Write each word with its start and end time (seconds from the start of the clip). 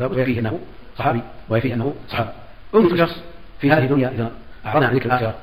ويكفيه 0.00 0.40
أنه 0.40 0.60
صحابي 0.98 1.20
ويكفيه 1.48 1.74
أنه 1.74 1.94
صحابي. 2.08 2.30
انظر. 2.74 2.96
شخص 2.96 3.22
في 3.60 3.70
هذه 3.70 3.84
الدنيا 3.84 4.08
إذا 4.08 4.30
أعرضنا 4.66 4.86
عن 4.86 4.94
ذكر 4.94 5.06
الآخرة 5.06 5.34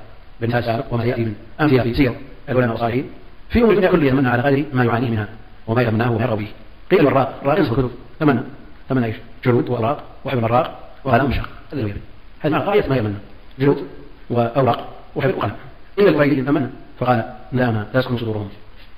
بالمثال 0.41 0.59
السابق 0.59 0.93
وما 0.93 1.03
يأتي 1.03 1.25
من 1.25 1.35
امثله 1.61 1.83
في 1.83 1.93
سير 1.93 2.13
العلماء 2.49 2.75
الصالحين 2.75 3.09
في 3.49 3.59
أمور 3.59 3.71
الدنيا 3.71 3.91
كلها 3.91 4.07
يتمنى 4.07 4.29
على 4.29 4.43
قدر 4.43 4.65
ما 4.73 4.83
يعانيه 4.83 5.09
منها 5.09 5.27
وما 5.67 5.81
يتمناه 5.81 6.11
ويرغب 6.11 6.37
به. 6.37 6.47
قيل 6.91 7.07
الراق 7.07 7.39
الراق 7.41 7.57
ينصف 7.59 7.71
الكتب 7.71 7.91
تمنى 8.19 8.41
تمنى 8.89 9.05
إيش؟ 9.05 9.15
جلود 9.45 9.69
وأوراق 9.69 10.03
وحب 10.25 10.45
الراق 10.45 10.79
وقلم 11.03 11.29
مشق 11.29 11.49
هذا 11.71 12.57
هو 12.57 12.61
هذه 12.61 12.65
غايه 12.65 12.89
ما 12.89 12.95
يتمنى. 12.95 13.15
جلود 13.59 13.87
وأوراق 14.29 14.87
وحب 15.15 15.37
وقلم 15.37 15.55
إن 15.99 16.07
القريبين 16.07 16.45
تمنى 16.45 16.67
فقال 16.99 17.33
لا 17.51 17.71
ما 17.71 17.87
تسكن 17.93 18.17
صدورهم. 18.17 18.49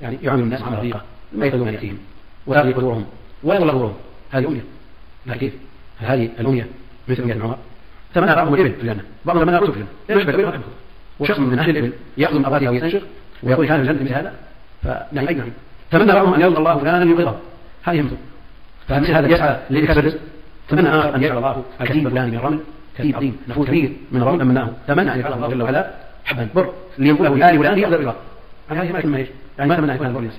يعني 0.02 0.18
يعامل 0.24 0.44
الناس 0.44 0.62
على 0.62 0.76
رقيقه 0.78 1.02
ما 1.34 1.46
يقدرون 1.46 1.68
ان 1.68 1.74
يأتيهم. 1.74 1.98
ولا 2.48 2.62
قدورهم 2.62 3.06
ولا 3.44 3.60
ظهورهم 3.60 3.96
هذه 4.32 4.48
امنيه 4.48 4.73
كيف؟ 5.32 5.54
هذه 6.00 6.30
الأمنية 6.40 6.68
مثل 7.08 7.22
امنيه 7.22 7.44
عمر 7.44 7.58
تمنى 8.14 8.36
بعضهم 8.36 8.54
الابل 8.54 8.72
في 8.72 8.82
الجنة؟ 8.82 9.04
بعضهم 9.26 9.44
تمنى 9.44 9.58
الكتب 9.58 9.74
في 9.74 9.78
الجنة. 9.80 9.92
لأنه 10.10 10.22
يحب 10.22 10.30
الابل 10.30 10.46
ويحب 10.46 10.62
وشخص 11.20 11.40
من 11.40 11.60
أهل 11.60 11.70
الابل 11.70 11.94
ياخذ 12.18 12.40
من 12.40 12.46
اباته 12.46 12.70
ويستنشق 12.70 13.02
ويقول 13.44 13.68
كان 13.68 13.80
الجنة 13.80 14.04
مثل 14.04 14.14
هذا 14.14 14.34
فيعني 14.84 15.30
اي 15.30 15.36
نعم 15.36 15.50
تمنى 15.92 16.14
بعضهم 16.14 16.34
أن 16.34 16.42
يرضى 16.42 16.58
الله 16.58 16.78
فلانا 16.78 17.04
ليقره 17.04 17.42
هذه 17.84 18.02
همته. 18.02 18.18
فمثل 18.88 19.12
هذا 19.12 19.28
يسعى 19.28 19.58
لكسب 19.70 20.00
الرزق. 20.00 20.20
تمنى 20.70 20.90
آخر 20.90 21.16
أن 21.16 21.24
يجعل 21.24 21.38
الله 21.38 21.64
الكتيب 21.82 22.08
الفلاني 22.08 22.32
من 22.32 22.38
الرمل 22.38 22.60
كتيب 22.98 23.16
عظيم 23.16 23.38
نفوذ 23.48 23.68
كبير 23.68 23.94
من 24.12 24.22
الرمل 24.22 24.40
تمناه 24.40 24.70
تمنى 24.88 25.14
أن 25.14 25.20
يجعل 25.20 25.34
الله 25.34 25.48
جل 25.48 25.62
وعلا 25.62 25.92
حبا 26.26 26.48
بر 26.56 26.74
لينقله 26.98 27.38
لآل 27.38 27.60
ولآن 27.60 27.80
يقدر 27.80 27.96
الرضا 27.96 28.16
يعني 28.72 28.90
هذه 28.90 29.08
ما 29.08 29.18
إيش؟ 29.18 29.28
يعني 29.58 29.70
ما 29.70 29.76
تمنى 29.76 29.92
أن 29.92 29.96
يكون 29.96 30.08
البر 30.08 30.30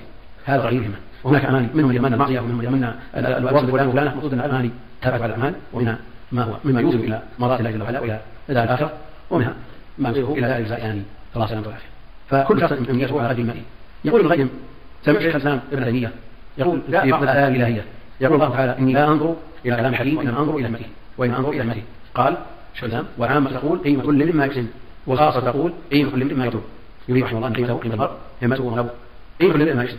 هذا 0.45 0.61
غير 0.61 0.81
همه 0.81 0.95
وهناك 1.25 1.45
أماني 1.45 1.67
منهم 1.73 1.89
من 1.89 1.95
يتمنى 1.95 2.15
المعصية 2.15 2.39
ومنهم 2.39 2.57
من 2.57 2.63
يتمنى 2.63 2.89
الوصل 3.15 3.71
فلان 3.71 3.87
وفلانه 3.87 4.15
مقصود 4.15 4.33
أن 4.33 4.39
الأماني 4.39 4.71
تابعه 5.01 5.17
على 5.17 5.25
الاعمال 5.25 5.53
ومنها 5.73 5.97
ما 6.31 6.43
هو؟ 6.43 6.53
مما 6.63 6.81
يوصل 6.81 6.97
إلى 6.97 7.21
مرات 7.39 7.59
الله 7.59 7.71
جل 7.71 7.81
وعلا 7.81 7.99
وإلى 7.99 8.19
دار 8.49 8.63
الآخرة 8.63 8.93
ومنها 9.29 9.53
ما 9.97 10.09
يوصله 10.09 10.33
إلى 10.37 10.47
دار 10.47 10.57
الجزاء 10.57 10.79
يعني 10.79 11.01
الله 11.35 11.47
سلامه 11.47 11.67
والعافيه 11.67 11.87
فكل 12.29 12.61
شخص 12.61 12.71
من 12.71 12.99
يسوع 12.99 13.23
على 13.23 13.43
قدر 13.43 13.53
يقول 14.05 14.19
ابن 14.19 14.31
القيم 14.31 14.49
سمعت 15.05 15.21
شيخ 15.21 15.35
الإسلام 15.35 15.61
ابن 15.73 15.85
تيمية 15.85 16.11
يقول 16.57 16.81
في 16.81 17.11
بعض 17.11 17.23
الآيات 17.23 17.49
الإلهية 17.49 17.85
يقول 18.21 18.35
الله 18.35 18.55
تعالى 18.55 18.77
إني 18.79 18.93
لا 18.93 19.07
أنظر 19.07 19.35
إلى 19.65 19.75
كلام 19.75 19.95
حكيم 19.95 20.17
وإنما 20.17 20.39
أنظر 20.39 20.55
إلى 20.55 20.67
المتين 20.67 20.89
وإنما 21.17 21.37
أنظر 21.37 21.49
إلى 21.49 21.61
المتين 21.61 21.83
قال 22.15 22.37
شيخ 22.73 22.83
الإسلام 22.83 23.05
والعامه 23.17 23.51
تقول 23.51 23.79
قيمه 23.79 24.03
كل 24.03 24.33
مما 24.33 24.45
يحسن 24.45 24.67
والخاصه 25.07 25.39
تقول 25.39 25.73
قيمه 25.91 26.11
كل 26.11 26.33
مما 26.33 26.45
يطلب 26.45 26.63
يريد 27.09 27.23
رحمه 27.23 27.37
الله 27.37 27.47
أن 27.47 27.53
قيمته 27.53 27.73
قيمه 27.73 27.93
المرء 27.93 28.11
همته 28.43 28.63
وغلبه 28.63 28.89
قيمه 29.39 29.53
كل 29.53 29.73
مما 29.73 29.83
يحسن 29.83 29.97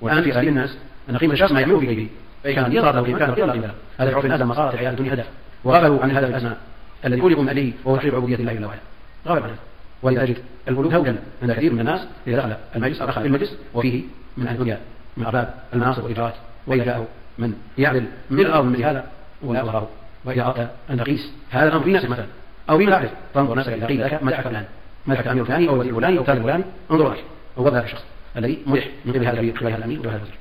والان 0.00 0.22
في 0.22 0.32
غالب 0.32 0.48
الناس 0.48 0.76
أن 1.10 1.16
قيمه 1.16 1.32
الشخص 1.32 1.52
ما 1.52 1.60
يعمله 1.60 1.80
في 1.80 1.86
غيره 1.86 2.08
فإن 2.44 2.54
كان 2.54 2.72
يظهر 2.72 2.94
له 2.94 3.18
كان 3.18 3.34
قيمة. 3.34 3.54
له 3.54 3.70
هذا 3.98 4.10
يعرف 4.10 4.24
الناس 4.24 4.40
لما 4.40 4.54
صارت 4.54 4.74
الحياة 4.74 4.90
الدنيا 4.90 5.14
هدف. 5.14 5.26
وغفلوا 5.64 6.02
عن 6.02 6.10
هذا 6.10 6.26
الأسماء 6.26 6.56
الذي 7.04 7.20
خلقوا 7.20 7.42
من 7.42 7.48
اجله 7.48 7.72
وهو 7.84 7.96
تحقيق 7.96 8.14
عبودية 8.14 8.36
الله 8.36 8.52
جل 8.52 8.64
وعلا. 8.64 8.80
غفلوا 9.26 9.44
عنه 9.44 9.56
ولذلك 10.02 10.42
القلوب 10.68 10.94
هوجا 10.94 11.16
عند 11.42 11.52
كثير 11.52 11.72
من 11.72 11.80
الناس 11.80 12.00
إذا 12.26 12.36
دخل 12.36 12.56
المجلس 12.76 13.00
أو 13.00 13.06
دخل 13.06 13.26
المجلس 13.26 13.56
وفيه 13.74 14.02
من 14.36 14.46
أهل 14.46 14.54
الدنيا 14.54 14.80
من 15.16 15.24
أرباب 15.24 15.54
المناصب 15.74 16.04
والاجارات 16.04 16.34
وإذا 16.66 16.84
جاءه 16.84 17.06
من 17.38 17.54
يعدل 17.78 18.04
من 18.30 18.40
الأرض 18.40 18.64
من 18.64 18.84
هذا 18.84 19.04
ولا 19.42 19.62
أظهره. 19.62 19.88
وإذا 20.24 20.46
أردت 20.46 20.70
أن 20.90 20.98
تقيس 20.98 21.32
هذا 21.50 21.68
الأمر 21.68 21.84
في 21.84 21.92
نفسك 21.92 22.10
مثلا 22.10 22.26
أو 22.70 22.78
في 22.78 22.86
تعرف 22.86 23.10
تنظر 23.34 23.58
نفسك 23.58 23.72
إذا 23.72 23.86
قيل 23.86 24.04
لك 24.04 24.22
مدحك 24.22 24.44
فلان؟ 24.44 24.64
مدحك 25.06 25.26
الامير 25.26 25.42
الفلاني 25.42 25.68
أو 25.68 25.74
الوزير 25.74 25.90
الفلاني 25.90 26.18
أو 26.18 26.24
تاج 26.24 26.36
الفلاني 26.36 26.64
انظر 26.90 27.12
لك 27.12 27.24
هو 27.58 27.68
ذاك 27.68 27.84
الشخص 27.84 28.04
الذي 28.36 28.58
مدح 28.66 28.88
من 29.04 29.12
قبل 29.12 29.24
هذا 29.26 29.32
الأمير 29.32 29.68
هذا 29.68 29.76
الأمير 29.76 30.00
وهذا 30.00 30.16
الوزير 30.16 30.38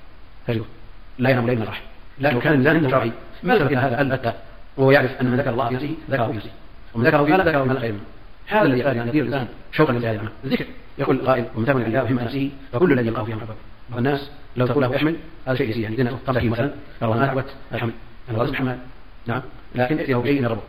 تجده 0.48 0.66
لا 1.20 1.30
ينام 1.30 1.48
ليل 1.48 1.56
من 1.56 1.62
الراحه 1.62 1.82
لكن 2.20 2.36
لو 2.36 2.42
كان 2.42 2.54
الانسان 2.54 2.76
عنده 2.76 2.90
شرعي 2.90 3.12
ما 3.44 3.60
سبق 3.60 3.68
إلى 3.68 3.78
هذا 3.78 4.02
البتة 4.02 4.34
وهو 4.78 4.92
يعرف 4.92 5.12
أن 5.22 5.32
من 5.32 5.38
ذكر 5.38 5.50
الله 5.50 5.68
في 5.68 5.76
نفسه 5.76 5.96
ذكره 6.10 6.28
في 6.28 6.34
نفسه. 6.34 6.50
ومن 6.94 7.08
ذكره 7.08 7.24
في 7.24 7.32
لا 7.32 7.44
ذكره 7.44 7.64
من 7.64 7.80
خير 7.80 7.92
منه 7.92 8.02
هذا 8.48 8.66
الذي 8.66 8.80
يقال 8.80 8.98
ان 8.98 9.08
يدير 9.08 9.24
الإنسان 9.24 9.48
شوقا 9.72 9.94
لهذا 9.94 10.12
العمل 10.12 10.30
الذكر. 10.44 10.66
يقول 10.98 11.16
القائل 11.16 11.46
ومن 11.56 11.66
تمن 11.66 11.82
العلياء 11.82 12.04
وهم 12.04 12.20
نفسه 12.20 12.52
فكل 12.72 12.94
الذي 12.94 13.08
يلقاه 13.08 13.24
فيها 13.24 13.36
محبب 13.36 13.56
والناس 13.96 14.30
لو 14.58 14.68
تقول 14.68 14.84
له 14.84 14.96
أحمل 14.96 15.16
هذا 15.48 15.56
شيء 15.56 15.70
يسير 15.70 15.84
يعني 15.84 15.96
دينا 15.96 16.12
قبل 16.28 16.50
مثلا 16.50 16.72
قال 17.02 17.12
أنا 17.12 17.32
اثبت 17.32 17.46
الحمل 17.74 17.92
أنا 18.30 18.38
غصب 18.38 18.56
حمل 18.56 18.78
نعم. 19.28 19.42
لكن 19.76 19.98
ائتيه 19.98 20.16
بشيء 20.16 20.42
من 20.42 20.48
ربه. 20.48 20.62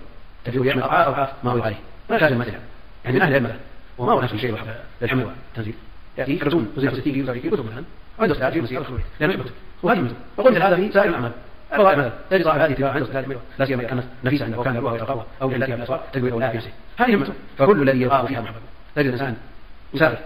تجده 0.44 0.65
يعمل 0.65 0.82
أضعاف 0.82 1.32
ما 1.44 1.50
هو 1.50 1.62
عليه. 1.62 1.78
ما 2.10 2.19
كان 2.19 2.32
المثل 2.32 2.53
يعني 3.04 3.16
من 3.16 3.22
أهل 3.22 3.37
العلم 3.37 3.56
وما 3.98 4.12
هو 4.12 4.22
نفس 4.22 4.34
الشيء 4.34 4.56
للحمل 5.03 5.25
والتنزيل 5.25 5.75
ياتي 6.19 6.36
كرتون 6.36 6.72
وزير 6.76 6.94
60 6.94 7.12
كيلو 7.12 7.32
في 7.32 7.41
كتب 7.41 7.66
مثلا 7.66 7.84
عنده 8.19 8.34
استعداد 8.34 8.52
في 8.52 8.60
مسيره 8.60 9.00
لأنه 9.20 9.34
يحبط 9.34 9.50
وهذه 9.82 10.00
مثل 10.00 10.14
وقلت 10.36 10.56
هذا 10.56 10.76
في 10.76 10.92
سائر 10.92 11.08
الأعمال. 11.08 11.32
الرائع 11.72 11.98
مثلا. 11.98 12.12
تجد 12.30 12.44
صاحب 12.44 12.60
هذه 12.60 12.70
التجاره 12.70 12.91
عنده 12.91 13.06
استعداد 13.06 13.38
لا 13.58 13.64
سيما 13.64 13.82
اذا 13.82 13.88
كانت 13.88 14.04
نفيسة 14.24 14.44
عنده 14.44 14.58
وكان 14.58 14.74
يروها 14.74 14.92
ويتقوى 14.92 15.24
أو 15.42 15.48
في 15.48 15.56
الاسواق 15.56 16.06
تجد 16.12 16.28
في 16.28 16.36
نفسه 16.36 16.70
هذه 16.97 17.32
فكل 17.58 17.82
الذي 17.82 17.98
فيها 17.98 18.41
محبب 18.41 18.56
تجد 18.97 19.14
يسافر 19.94 20.19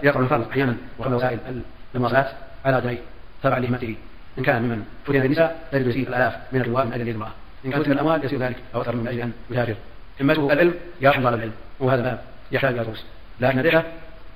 أحيانا 0.51 0.75
وسائل 0.99 1.39
المواصلات 1.95 2.27
على 2.65 2.81
لهمته. 3.43 3.95
إن 4.37 4.43
كان 4.43 4.61
ممن 4.61 4.83
فتن 5.05 5.21
النساء 5.21 5.67
تجد 5.71 5.87
يسير 5.87 6.07
الآلاف 6.07 6.33
من 6.51 6.61
الرواد 6.61 6.87
من 6.87 6.93
أجل 6.93 7.09
المراه 7.09 7.31
إن 7.65 7.71
كان 7.71 7.81
فتن 7.81 7.91
الأموال 7.91 8.25
يسير 8.25 8.39
ذلك 8.39 8.55
أو 8.75 8.81
أكثر 8.81 8.95
من 8.95 9.07
أجل 9.07 9.21
أن 9.21 9.31
يهاجر. 9.49 9.75
همته 10.21 10.53
العلم 10.53 10.73
يرحم 11.01 11.23
طالب 11.23 11.35
العلم. 11.35 11.51
وهذا 11.79 12.01
باب 12.01 12.19
يحتاج 12.51 12.73
إلى 12.73 12.83
دروس 12.83 13.05
لكن 13.39 13.59
الرحله 13.59 13.83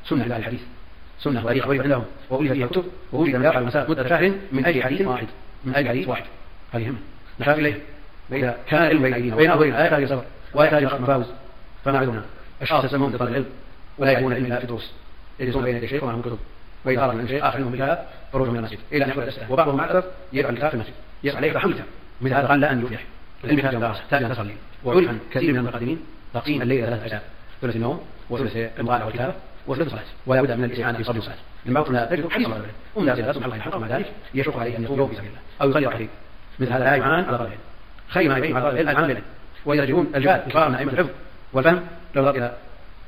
سنة 0.06 0.26
لاهل 0.26 0.40
الحديث. 0.40 0.62
سنة 1.24 1.44
وتاريخ 1.44 1.68
غريب 1.68 1.82
عندهم 1.82 2.04
ووجد 2.30 2.54
فيها 2.54 2.68
كتب 2.68 2.84
ووجد 3.14 3.34
يرحل 3.34 3.62
المساء 3.62 3.92
مدة 3.92 4.10
شهر 4.10 4.32
من 4.52 4.66
أجل 4.66 4.84
حديث 4.84 5.02
واحد. 5.02 5.28
من 5.64 5.76
أجل 5.76 5.90
حديث 5.90 6.08
واحد. 6.08 6.24
هذه 6.74 6.90
همه 6.90 6.98
نحتاج 7.40 7.60
إليه. 7.60 7.80
فاذا 8.30 8.58
كان 8.68 8.82
العلم 8.82 9.02
بين 9.02 9.14
أيدينا 9.14 9.36
وبين 9.36 9.52
اظهرنا 9.52 9.74
لا 9.74 9.84
يحتاج 9.84 10.04
الصبر 10.04 10.24
ولا 10.54 10.66
يحتاج 10.66 11.02
مفاوز. 11.02 11.26
فما 11.86 12.00
عندنا؟ 12.00 12.24
أشخاص 12.62 12.86
يسمون 12.86 13.12
بطلب 13.12 13.30
العلم. 13.30 13.46
ولا 13.98 14.12
يعرفون 14.12 14.32
العلم 14.32 14.46
إلا 14.46 14.60
في 14.60 14.68
دروس 14.68 14.92
يجلسون 15.40 15.64
بين 15.64 15.76
يدي 15.76 15.86
الشيخ 15.86 16.04
ومعهم 16.04 16.22
كتب. 16.22 16.38
وإذا 16.86 17.04
أراد 17.04 17.16
من 17.16 17.24
الشيخ 17.24 17.44
اخر 17.44 17.60
منهم 17.60 17.72
بالكتاب 17.72 18.06
خروج 18.34 18.50
من 18.50 18.58
المسجد. 18.58 18.80
إلى 18.92 19.06
أن 19.06 19.10
يحضر 19.10 19.24
الاسئله 19.24 19.52
وبعضهم 19.52 19.78
مع 19.78 19.86
الأسف 19.86 20.06
يفعل 20.34 20.54
الكتاب 20.54 20.70
في 20.70 20.76
المسجد. 20.76 20.94
يسعى 21.24 21.38
عليه 21.38 21.60
حمل 21.60 21.72
الكتاب 21.72 21.88
مثل 22.22 22.34
هذا 22.34 22.48
قال 22.48 22.60
لا 22.60 22.72
أن 22.72 22.84
يفلح 22.84 23.04
العلم 23.44 23.60
يحتاج 23.60 23.76
دراسة 23.76 24.00
يحتاج 24.00 24.24
ان 24.24 24.32
تصلي 24.32 24.54
وعرف 24.84 25.10
كثير 25.32 25.54
من 25.54 25.60
المقدمين 25.60 26.00
تقسيم 26.34 26.62
الليل 26.62 26.86
ثلاث 26.86 27.04
أجزاء. 27.04 27.24
ثلث 27.62 27.76
النوم 27.76 28.02
وثلث 28.30 28.58
المطالعه 28.80 29.06
والكتابه 29.06 29.34
وثلث 29.68 29.86
الصلاة. 29.88 30.04
ولا 30.26 30.42
بد 30.42 30.52
من 30.52 30.64
الاستعانه 30.64 30.98
في 30.98 31.04
صلاة 31.04 31.18
الصلاة. 31.18 31.36
الموت 31.66 31.88
تجد 31.88 32.30
حريصا 32.30 32.52
على 32.52 32.60
العلم 32.60 32.74
ومن 32.96 33.10
الناس 33.10 33.36
سبحان 33.36 33.52
الله 33.52 33.58
يحرم 33.58 33.86
ذلك 33.86 34.12
يشق 34.34 34.60
عليه 34.60 34.78
ان 34.78 34.84
يصوم 34.84 34.98
يوم 34.98 35.08
في 35.08 35.16
سبيل 35.16 35.30
الله. 35.30 35.42
أو 35.62 35.70
يغير 35.70 35.92
حديث 35.92 36.10
مثل 36.60 36.72
هذا 36.74 36.84
لا 36.84 36.96
يعان 36.96 37.26
على 37.26 37.38
طلب 37.38 37.48
العلم 37.48 37.60
خير 38.08 38.30
ما 38.30 38.38
يبين 38.38 38.58
على 38.58 38.72
طلب 38.72 38.82
العلم 38.82 39.08
بالعلم. 39.08 39.24
واذا 39.66 39.84
يجدون 39.84 40.12
الجهاد 40.16 40.50
إقرار 40.50 40.70
من 40.70 40.76
أئمة 40.76 40.92
الحفظ 40.92 41.10
والفهم 41.54 41.82
لو 42.16 42.22
نظر 42.22 42.36
إلى 42.36 42.54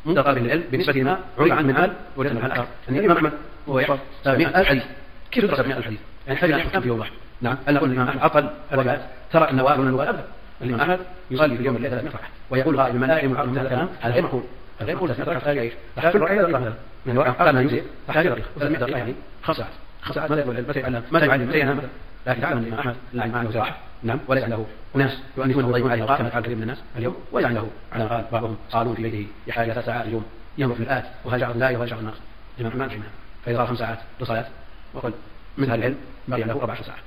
منذ 0.06 0.22
طالب 0.22 0.46
العلم 0.46 0.64
بالنسبة 0.72 0.94
لما 0.94 1.20
عرف 1.38 1.52
عن 1.52 1.66
من 1.66 1.76
عال 1.76 1.94
وجدنا 2.18 2.40
محل 2.40 2.52
اخر 2.52 2.66
أن 2.90 2.96
الإمام 2.96 3.18
أحمد 3.18 3.32
وهو 3.68 3.80
يحفظ 3.80 4.00
700000 4.24 4.68
حديث. 4.68 4.84
كيف 5.32 5.44
يدرس 5.44 5.58
700000 5.58 5.86
حديث؟ 5.86 6.00
يعني 6.28 6.36
يحتاج 6.36 6.52
إلى 6.52 6.64
كم 6.64 6.82
في 6.82 6.88
يوم 6.88 7.00
واحد. 7.00 7.12
نعم. 7.42 7.58
هل 7.68 7.74
نقول 7.74 7.92
الإمام 7.92 8.08
أحمد 8.08 8.22
عطل 8.22 8.50
الواجبات 8.72 9.02
النوافل 9.36 9.82
من 9.82 9.88
الواجب 9.88 10.10
ابدا 10.10 10.26
الإمام 10.62 10.82
أحمد 10.82 11.00
يصلي 11.32 11.56
في 11.56 11.62
اليوم 11.62 11.76
الليل 11.76 11.92
300 11.92 12.14
ركعة. 12.14 12.30
ويقول 12.50 12.80
قائل 12.80 12.94
من 12.96 13.00
من 13.00 13.58
هذا 13.58 13.62
الكلام 13.62 13.90
هذا 14.02 14.14
غير 14.14 14.24
معقول 14.24 14.44
هذا 14.80 14.88
غير 14.88 14.96
معقول 14.96 15.10
300 15.10 15.30
ركعه 15.30 15.40
تحتاج 15.40 15.58
إيش؟ 15.58 15.74
تحتاج 15.96 16.14
كل 16.14 16.22
ركعه 16.22 16.36
دقيقه 16.36 16.60
مثلا 16.60 16.74
من 17.06 17.20
قال 17.20 17.56
ما 17.56 17.62
يجزئ. 17.62 17.84
دقيقه 18.08 18.36
و300 18.36 18.60
دقيقه 18.60 18.98
يعني 18.98 19.16
خمس 19.44 19.58
ساعات 19.58 19.72
خمس 20.02 20.16
ساعات 20.16 20.30
ماذا 20.30 20.42
يقول 20.42 20.62
متى 20.62 20.80
يعلم 20.80 21.04
متى 21.12 21.26
يعلم 21.26 21.48
متى 21.48 21.60
ينام 21.60 21.82
لكن 22.28 22.42
تعلم 22.42 22.58
الامام 22.58 22.80
احمد 22.80 22.96
لا 23.14 23.26
معه 23.26 23.52
سراحه 23.52 23.78
نعم. 24.04 24.20
وليس 24.28 24.44
له 24.44 24.66
أناس. 24.96 25.18
يؤنسونه 25.38 25.68
ويضيعون 25.68 25.92
عليه 25.92 26.02
اوقات 26.02 26.18
كما 26.18 26.28
يفعل 26.28 26.42
كثير 26.42 26.56
من 26.56 26.62
الناس 26.62 26.78
اليوم. 26.98 27.16
ويجعل 27.32 27.56
له. 27.56 27.70
على 27.94 28.04
قال 28.04 28.26
بعضهم 28.32 28.58
صالون 28.70 28.96
في 28.96 29.04
بيته 29.04 29.28
يحتاج 29.48 29.72
ثلاث 29.72 29.86
ساعات 29.86 30.06
اليوم. 30.06 30.26
ينظر 30.58 30.76
في 30.76 30.84
الآت. 30.84 31.06
وهل 31.26 31.40
جعل 31.40 31.52
الله 31.52 31.78
وهل 31.78 31.88
جعل 31.88 32.00
الناس 32.00 32.14
جماعة 32.60 32.76
ما 32.76 32.86
منها 32.86 33.10
فإذا 33.46 33.58
قال 33.58 33.68
خمس 33.68 33.78
ساعات 33.78 34.00
للصلاة 34.20 34.46
وقل 34.94 35.14
مثل 35.58 35.70
هذا 35.70 35.76
العلم 35.76 35.98
بقي 36.28 36.44
له 36.44 36.54
14 36.54 36.84
ساعة 36.84 36.98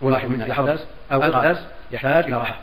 والواحد 0.00 0.28
منا 0.28 0.46
يحفظ 0.46 0.66
درس 0.66 0.86
أو 1.12 1.24
ألقى 1.24 1.48
درس 1.48 1.58
يحتاج 1.92 2.24
إلى 2.24 2.36
راحة. 2.36 2.58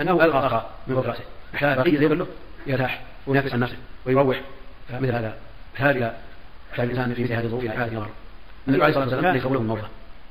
أنه 0.00 0.24
ألقى 0.24 0.46
أخرى 0.46 0.66
من 0.86 0.94
فوق 0.94 1.06
رأسه. 1.06 1.24
يحتاج 1.54 1.78
بقية 1.78 1.98
زي 1.98 2.08
له 2.08 2.26
يرتاح. 2.66 3.02
وينافس 3.26 3.52
عن 3.52 3.60
نفسه 3.60 3.76
ويروح 4.06 4.40
فمثل 4.88 5.12
هذا 5.12 5.36
يحتاج 5.74 5.96
إلى 5.96 6.14
يحتاج 6.70 6.90
الإنسان 6.90 7.14
في 7.14 7.22
مثل 7.22 7.32
هذه 7.32 7.44
الظروف 7.44 7.64
إلى 7.64 7.72
حالة 7.72 7.96
نظر 7.96 8.08
النبي 8.68 8.82
عليه 8.82 8.90
الصلاة 8.90 9.14
والسلام 9.14 9.34
ليس 9.34 9.44
له 9.44 9.58
الموضة. 9.58 9.80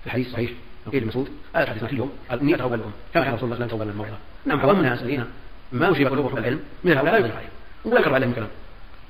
في 0.02 0.06
الحديث 0.06 0.28
الصحيح 0.28 0.52
قيل 0.92 1.08
مسعود 1.08 1.28
آية 1.56 1.66
حديثنا 1.66 1.90
كل 1.90 1.98
يوم 1.98 2.12
قال 2.30 2.40
إني 2.40 2.56
أتقبل 2.56 2.76
الأم 2.76 2.92
كما 3.14 3.24
كان 3.24 3.34
رسول 3.34 3.54
الله 3.54 3.68
صلى 3.68 3.74
الله 3.74 3.82
عليه 3.82 3.92
وسلم 3.92 4.02
الموضة. 4.02 4.18
نعم 4.46 4.60
حضر 4.60 4.74
من 4.74 4.80
الناس 4.80 5.02
الذين 5.02 5.26
ما 5.72 5.92
أشيب 5.92 6.08
قلوبهم 6.08 6.38
العلم 6.38 6.60
مثل 6.84 6.98
هؤلاء 6.98 7.14
لا 7.14 7.20
يوجد 7.20 7.32
عليهم. 7.32 7.50
ولا 7.86 8.00
يكره 8.00 8.14
عليهم 8.14 8.30
الكلام. 8.30 8.50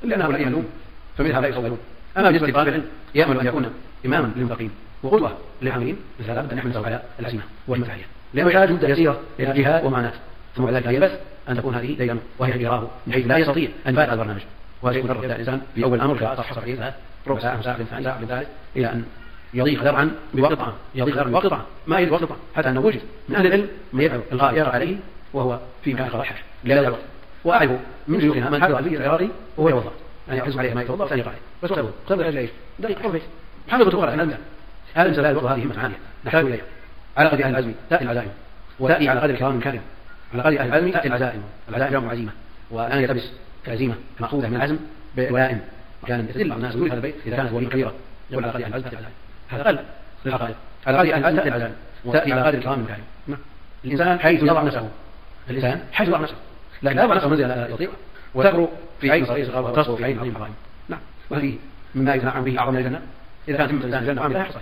لأن 0.04 0.22
هؤلاء 0.22 0.42
يعلمون 0.42 0.66
فمثل 1.18 1.34
هؤلاء 1.34 1.50
يصورون 1.52 1.78
أما 2.18 2.26
بالنسبة 2.26 2.48
لطالب 2.48 2.68
العلم 2.68 2.86
يأمل 3.16 3.40
أن 3.40 3.48
يكون 3.48 3.74
إماما 4.06 4.32
للمتقين 4.36 4.72
وقدوة 5.04 5.38
للعاملين 5.62 5.98
مثل 6.20 6.32
هذا 6.32 6.48
أن 6.52 6.58
يحمل 6.58 6.86
على 6.86 7.02
العزيمة 7.20 7.44
والمتعية 7.68 8.04
لأنه 8.34 8.50
يحتاج 8.50 8.72
مدة 8.72 8.88
يسيرة 8.88 9.20
إلى 9.40 9.62
جهاد 9.62 9.86
ومعاناة. 9.86 10.14
ثم 10.56 10.66
بعد 10.66 10.74
ذلك 10.74 10.86
يبث 10.86 11.20
أن 11.50 11.58
تكون 11.58 11.76
هذه 11.76 11.86
ديدنه 11.86 12.20
وهي 12.40 12.62
يراه 12.62 12.88
بحيث 13.08 13.28
لا 13.28 13.38
يستطيع 13.38 13.70
أن 13.88 13.94
يفعل 13.94 14.14
البرنامج. 14.14 14.42
وهذا 14.82 14.98
يبدأ 14.98 15.36
الإنسان 15.36 15.62
في 15.76 15.84
أول 15.84 15.98
الأمر 15.98 16.18
صفحتين 16.18 16.76
ثلاث 16.76 16.94
ربع 17.28 17.40
ساعة 17.40 17.62
ساعة 17.62 17.78
ساعة 17.90 18.04
ساعة 18.04 18.18
من 18.18 18.28
ذلك 18.28 18.48
إلى 18.76 18.92
أن 18.92 19.04
يضيق 19.54 19.84
ذرعا 19.84 20.12
بوقت 20.34 20.54
طعام. 20.54 20.74
يضيق 20.96 21.16
ذرعا 21.16 21.30
بوقت 21.30 21.48
طعام. 21.48 21.62
ما 21.88 22.00
يجد 22.00 22.12
وقت 22.12 22.24
طعام. 22.24 22.40
حتى 22.56 22.70
أنه 22.70 22.80
وجد 22.80 23.02
من 23.30 23.36
أهل 23.36 23.48
العلم 23.48 23.68
من 23.94 24.04
يدعو 24.04 24.22
إلغاء 24.32 24.54
يرى 24.54 24.70
عليه 24.70 24.96
وهو 25.34 25.60
في 25.84 25.94
مكان 25.94 26.10
خاص 26.10 26.26
لهذا 26.64 26.88
الوقت. 26.88 27.02
وأعرف 27.44 27.72
من 28.08 28.22
شيوخنا 28.22 28.50
من 28.50 28.64
حفظ 28.64 28.76
الفيل 28.76 29.02
العراقي 29.02 29.28
وهو 29.58 29.70
يوضا 29.70 29.92
يعني 30.28 30.40
يحرص 30.40 30.58
عليه 30.58 30.74
ما 30.74 30.82
يتوضأ 30.82 31.08
ثاني 31.08 31.22
قاعد 31.22 31.38
بس 31.64 31.72
وقت 31.72 31.86
قبل 32.10 32.24
أجل 32.24 32.38
إيش؟ 32.38 32.50
قبل 32.84 33.22
حفظ 33.70 33.82
القران 33.82 34.10
عن 34.10 34.16
الانبياء 34.16 34.40
هذا 34.94 35.10
مثل 35.10 35.26
هذه 35.26 35.54
هذه 35.54 35.64
همه 35.64 35.80
عالية. 35.80 35.98
نحتاج 36.26 36.46
اليها 36.46 36.64
على 37.18 37.30
قدر 37.30 37.44
أهل 37.44 37.50
العزم 37.50 37.74
تأتي 37.90 38.04
العزائم 38.04 38.32
وتأتي 38.80 39.10
على 39.10 39.20
قدر 39.20 39.34
الكرام 39.34 39.58
الكريم 39.58 39.82
على 40.34 40.50
العزم 40.50 40.92
تاتي 40.92 41.08
العزائم 41.08 41.42
العزائم 41.70 41.94
جمع 41.94 42.12
عزيمة 42.12 42.32
والآن 42.72 43.02
يلتبس 43.02 43.32
كعزيمة 43.66 43.96
مأخوذة 44.20 44.48
من 44.48 44.56
العزم 44.56 44.78
بالوائم 45.16 45.62
كان 46.08 46.26
يستدل 46.30 46.50
بعض 46.50 46.58
الناس 46.58 46.76
يقول 46.76 46.88
هذا 46.88 46.98
البيت 46.98 47.16
إذا 47.26 47.36
كانت 47.36 47.52
ولي 47.52 47.66
كبيرة 47.66 47.94
يقول 48.32 48.46
على 48.46 48.54
قدر 48.54 48.66
أهل 48.66 48.74
العزم 48.76 48.98
هذا 49.50 49.64
قل 49.64 49.80
على 50.88 50.98
قدر 50.98 51.14
أهل 51.14 51.26
العزم 51.26 51.48
العزائم 51.48 51.74
وتأتي 52.06 52.34
على 52.34 52.42
قدر 52.42 52.58
الكرام 52.58 52.80
الكريم. 52.80 53.04
نعم. 53.28 53.40
الإنسان 53.86 54.20
حيث 54.20 54.44
يضع 54.44 54.64
نفسه 54.64 54.90
الإنسان 55.50 55.82
حيث 55.92 56.08
يضع 56.08 56.20
نفسه 56.20 56.36
لكن 56.84 56.96
لا 56.96 57.04
يضع 57.04 57.16
نفسه 57.16 57.30
منزلا 57.30 57.48
لا 57.48 57.68
يطيق 57.68 57.92
وتغرو 58.34 58.70
في 59.02 59.12
عين 59.12 59.26
صغير 59.26 59.48
صغار 59.48 59.64
وتصغر 59.64 59.98
في 59.98 60.06
عين 60.06 60.20
عظيم 60.20 60.38
عظيم 60.38 60.54
نعم. 60.90 61.00
وهذه 61.30 61.56
مما 61.96 62.16
يتنعم 62.16 62.44
به 62.44 62.60
أعظم 62.60 62.74
من 62.74 62.80
الجنة. 62.80 63.02
إذا 63.48 63.58
كانت 63.58 63.72
همه 63.72 63.80
الإنسان 63.80 64.04
الجنة 64.04 64.22
عامله 64.22 64.40
يحصل. 64.40 64.60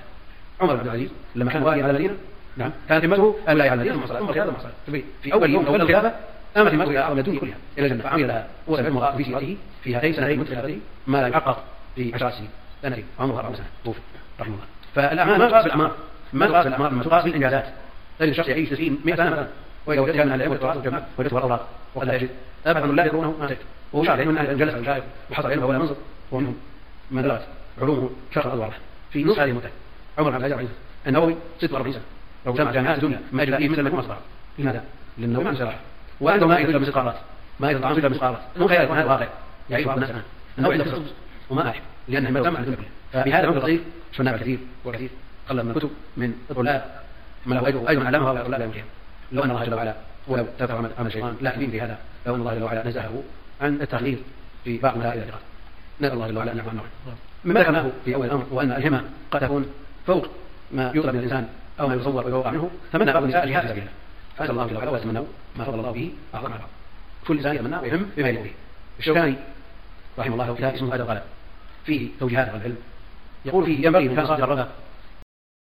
عمر 0.62 0.74
بن 0.74 0.80
عبد 0.80 0.88
العزيز 0.88 1.10
لما 1.36 1.52
كان 1.52 1.64
والي 1.64 1.84
على 1.84 1.92
المدينة 1.92 2.14
نعم. 2.58 2.72
كانت 2.90 3.06
همته 3.06 3.36
أن 3.50 3.58
لا 3.58 3.66
يعلم 3.66 3.94
ثم 3.94 4.08
صلاه 4.08 4.20
ثم 4.20 4.26
قياده 4.26 4.52
ثم 4.88 4.98
في 5.24 5.34
أول 5.34 5.50
يوم 5.50 5.66
تولى 5.66 5.84
الخلافه 5.84 6.14
امت 6.58 6.74
همته 6.74 6.90
إلى 6.90 7.00
اعظم 7.00 7.20
الدنيا 7.20 7.40
كلها 7.40 7.58
إلى 7.78 7.86
الجنة. 7.88 8.04
فعمل 8.04 8.28
لها 8.28 8.48
هو 8.70 8.78
سبع 8.78 8.90
مرات 8.90 9.16
في 9.16 9.24
سيرته 9.24 9.58
في 9.84 9.96
هاتين 9.96 10.14
سنتين 10.14 10.40
من 10.40 10.48
خلافته 10.48 10.80
ما 11.08 11.18
لا 11.22 11.28
يحقق 11.28 11.64
في 11.96 12.16
عشرات 12.16 12.34
سنين 12.34 12.50
سنتين 12.82 13.06
عمره 13.20 13.38
40 13.38 13.56
سنه 13.56 13.66
توفي. 13.86 14.00
رحمه 14.40 14.54
الله. 14.54 14.66
فالاعمال 14.96 15.40
ما 15.40 15.50
تقاس 15.50 15.64
بالاعمار 15.64 15.92
ما 16.34 16.48
تقاس 16.48 16.64
بالاعمار 16.64 16.94
ما 16.94 17.04
تقاس 17.04 17.24
بالانجازات 17.24 17.66
تجد 18.20 18.30
الشخص 18.30 18.48
يعيش 18.48 18.70
90 18.70 19.00
100 19.06 19.16
سنة 19.16 19.30
مثلا 19.30 19.48
وإذا 19.86 20.02
وجدها 20.02 20.26
من 20.26 20.32
العلم 20.32 20.52
والتراث 20.52 20.76
والجماعة 20.76 21.06
وجدته 21.18 21.38
الأوراق 21.38 21.68
وقد 21.96 22.08
لا 22.08 22.16
يجد. 22.16 22.30
ابدا 22.66 22.88
لا 22.88 23.06
يدرونه 23.06 23.36
ما 23.40 23.48
تجد. 23.48 23.58
وهو 23.94 24.04
شاعر 24.04 24.26
من 24.26 24.38
أهل 24.38 24.58
جلس 24.58 24.74
المشايخ 24.74 25.04
وحصل 25.32 25.52
علمه 25.52 25.66
ولا 25.66 25.78
منصب 25.78 25.96
ومنهم 26.32 26.56
من 27.12 27.22
درس 27.22 27.42
علومه 27.82 28.10
شرق 28.34 28.46
الأدوار. 28.46 28.74
في 29.12 29.24
نصف 29.24 29.40
هذه 29.40 29.50
المده 29.50 29.70
عمر 30.18 30.30
بن 30.30 30.46
الحجر 30.46 30.68
النووي 31.08 31.36
46 31.60 31.94
سنة. 31.94 32.04
لو 32.46 32.54
جمع 32.54 32.72
جامعات 32.72 32.98
الدنيا 32.98 33.22
ما 33.32 33.44
يجد 33.44 33.58
فيه 33.58 33.70
مثل 33.70 33.88
يكون 33.88 34.00
اصبح 34.00 34.18
لماذا؟ 34.60 34.84
لأنه 35.18 35.42
ما 35.42 35.50
انشرح 35.50 35.80
وعنده 36.22 36.48
ما 36.48 36.60
يجد 36.60 36.76
مسقارات 36.76 37.16
ما 37.60 37.72
يجد 37.72 37.82
طعام 37.82 37.98
الا 37.98 38.10
مسقارات 38.10 38.40
مو 38.58 38.68
خيال 38.68 38.84
يكون 38.84 38.98
هذا 38.98 39.06
واقع 39.06 39.28
يعيش 39.70 39.86
بعض 39.86 39.98
الناس. 39.98 40.10
الان 40.10 40.24
النووي 40.58 40.76
عنده 40.76 40.92
خصوص 40.92 41.08
وما 41.50 41.70
احب 41.70 41.82
لأنه 42.08 42.30
ما 42.30 42.40
يجمع 42.40 42.60
الدنيا 42.60 42.78
كلها 42.78 42.90
فبهذا 43.24 43.44
العمر 43.44 43.58
القصير 43.58 43.80
شفنا 44.12 44.38
كثير 44.38 44.60
وكثير 44.86 45.10
قل 45.50 45.64
من 45.64 45.72
الكتب 45.72 45.90
من 46.18 46.34
الطلاب 46.52 46.86
من 47.46 47.56
له 47.56 47.68
اجر 47.68 47.92
اجر 47.92 48.00
من 48.00 48.06
علمها 48.06 48.32
وهؤلاء 48.32 48.60
لا 48.60 48.66
يمكن 48.66 48.82
لو 49.32 49.44
أن 49.44 49.52
الله 49.52 49.66
جل 49.66 49.74
وعلا 49.74 49.96
ولو 50.28 50.46
ترك 50.60 50.72
عمل 50.72 51.08
الشيطان 51.08 51.36
لا 51.42 51.56
يمين 51.56 51.72
في 51.72 51.82
هذا. 51.82 51.98
لو 52.28 52.36
أن 52.36 52.40
الله 52.40 52.56
جل 52.56 52.64
وعلا 52.64 52.88
نزهه 52.88 53.24
عن 53.62 53.82
التخليل 53.82 54.20
في 54.64 54.78
بعض 54.78 54.98
مسائل 54.98 55.14
الاعتقاد 55.14 55.42
نسأل 56.02 56.14
الله 56.14 56.28
جل 56.28 56.38
وعلا 56.38 56.52
أن 56.52 56.58
يعفو 56.58 56.70
عنا 56.70 56.82
مما 57.46 57.60
ذكرناه 57.60 57.90
في 58.06 58.16
أول 58.16 58.26
الأمر 58.26 58.46
وأن 58.52 58.72
الهمة 58.72 59.04
قد 59.32 59.40
تكون 59.40 59.66
فوق 60.08 60.28
ما 60.72 60.92
يطلب 60.96 61.14
من 61.14 61.20
الإنسان. 61.20 61.48
أو 61.80 61.88
ما 61.88 61.96
يتصور 61.96 62.26
ويوقع 62.26 62.52
منه 62.52 62.70
تمنى 62.94 63.14
بعض 63.14 63.24
النساء 63.24 63.44
الجهاد 63.44 63.68
في 63.68 63.74
سبيل 64.38 64.52
الله 64.52 64.68
جل 64.68 64.78
وعلا 64.78 64.90
ويتمنوا 64.92 65.26
ما 65.56 65.64
فضل 65.64 65.80
الله 65.80 65.92
به 65.92 66.12
اعظم 66.36 66.46
على 66.46 66.60
بعض 66.60 66.70
كل 67.28 67.38
إنسان 67.38 67.56
يتمنى 67.56 67.78
ويهم 67.78 68.10
بما 68.18 68.30
يليق 68.30 68.44
به 68.44 68.52
الشوكاني 69.00 69.36
رحمه 70.20 70.34
الله 70.34 70.46
له 70.46 70.56
كتاب 70.56 70.74
اسمه 70.74 70.96
هذا 70.96 71.04
الغلب 71.04 71.22
فيه 71.86 72.10
توجيهات 72.20 72.48
العلم. 72.48 72.78
يقول 73.46 73.66
فيه 73.66 73.86
ينبغي 73.86 74.08
من 74.10 74.16
كان 74.16 74.28
صادق 74.28 74.44
الرغبة 74.44 74.68